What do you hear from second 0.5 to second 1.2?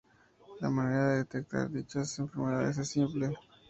La manera de